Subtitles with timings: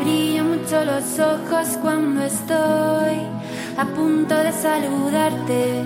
[0.00, 3.16] brillan mucho los ojos cuando estoy
[3.76, 5.84] a punto de saludarte.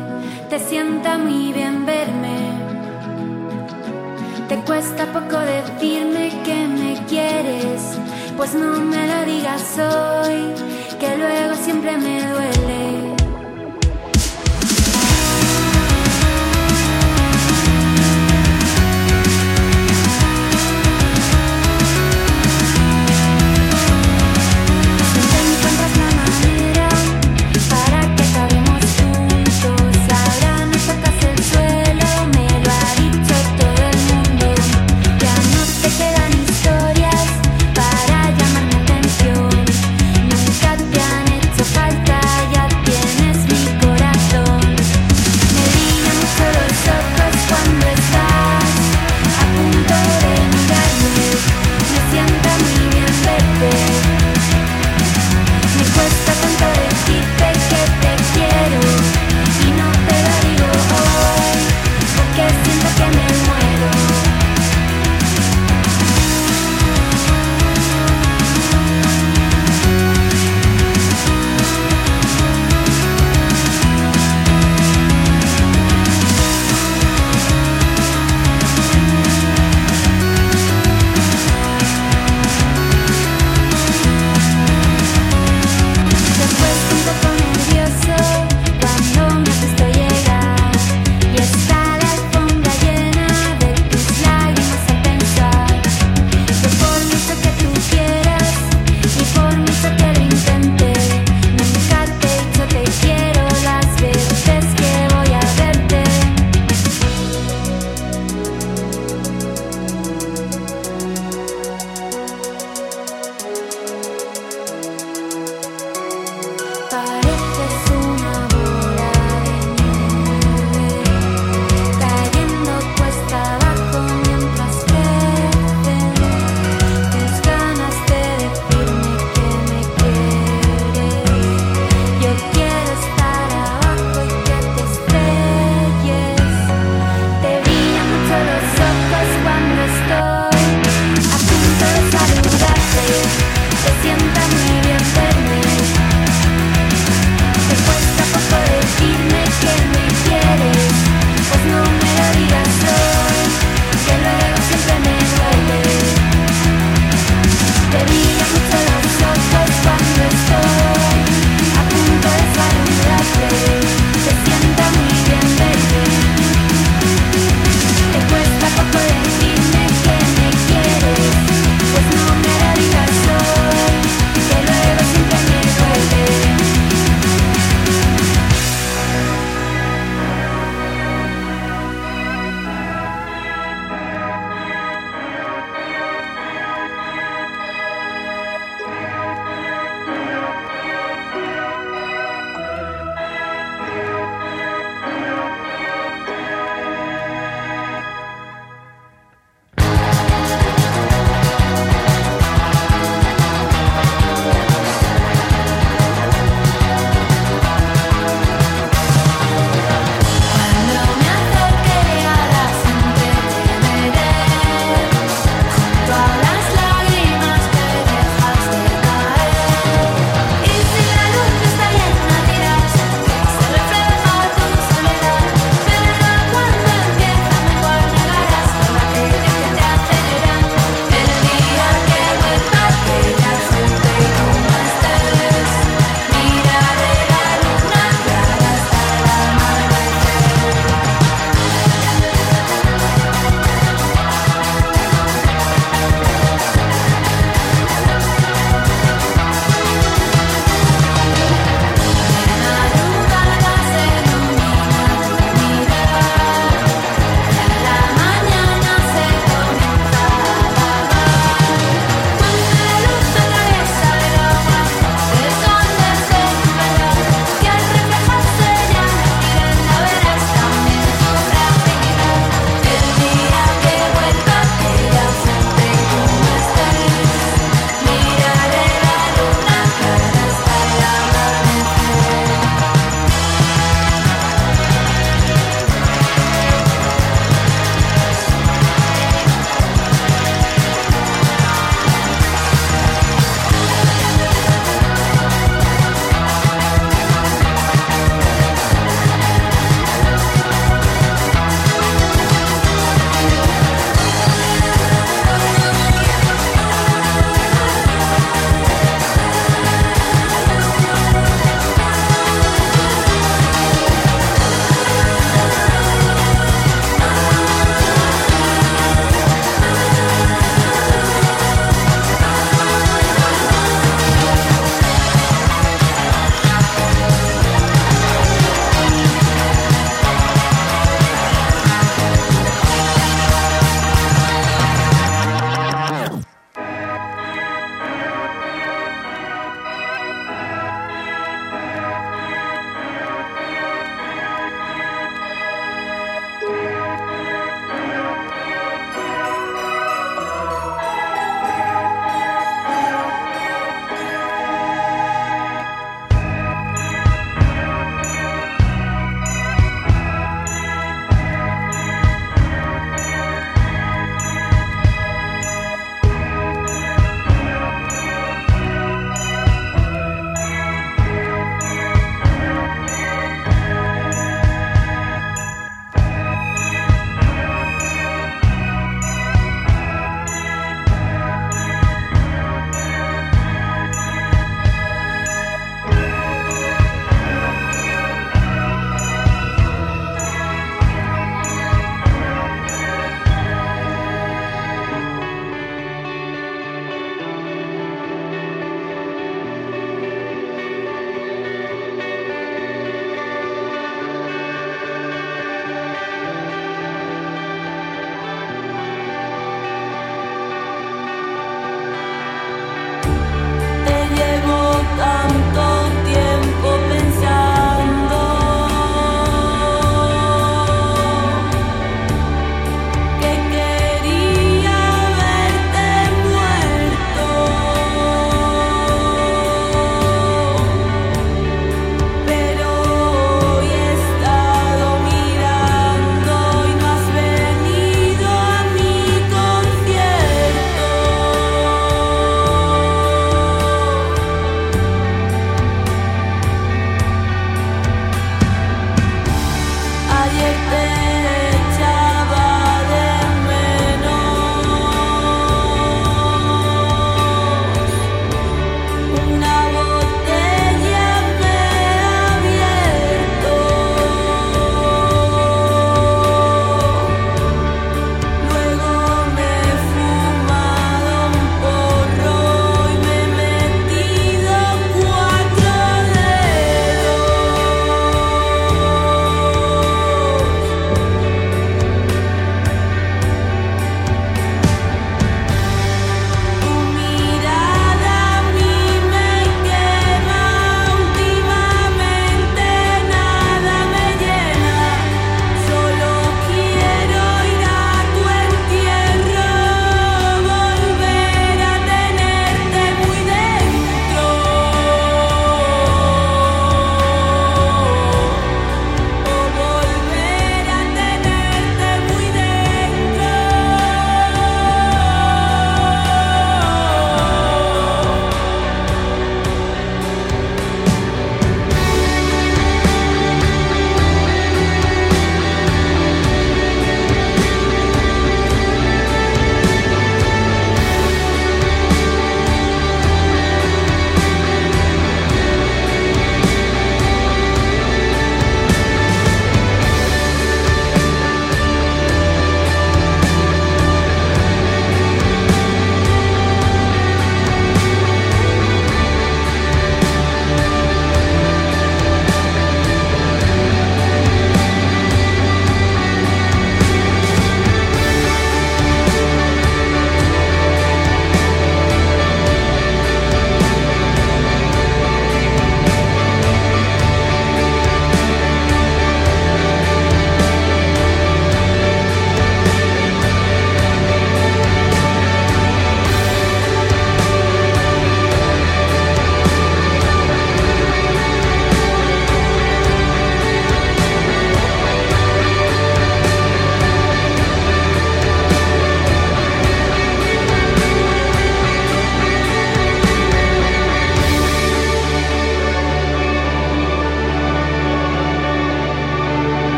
[0.49, 2.37] Te sienta muy bien verme.
[4.49, 7.81] Te cuesta poco decirme que me quieres,
[8.37, 10.53] pues no me lo digas hoy,
[11.01, 13.12] que luego siempre me duele.